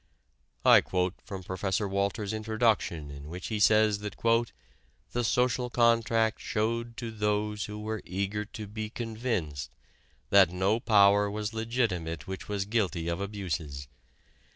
I 0.65 0.81
quote 0.81 1.13
from 1.23 1.43
Prof. 1.43 1.79
Walter's 1.81 2.33
introduction 2.33 3.11
in 3.11 3.29
which 3.29 3.49
he 3.49 3.59
says 3.59 3.99
that 3.99 4.15
"The 5.11 5.23
Social 5.23 5.69
Contract 5.69 6.39
showed 6.41 6.97
to 6.97 7.11
those 7.11 7.65
who 7.65 7.79
were 7.79 8.01
eager 8.03 8.43
to 8.45 8.65
be 8.65 8.89
convinced 8.89 9.69
that 10.31 10.49
no 10.49 10.79
power 10.79 11.29
was 11.29 11.53
legitimate 11.53 12.25
which 12.25 12.49
was 12.49 12.65
guilty 12.65 13.07
of 13.09 13.21
abuses. 13.21 13.87